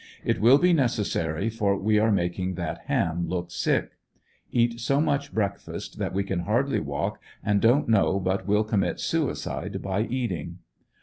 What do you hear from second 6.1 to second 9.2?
we can hardly walk and don't know but will commit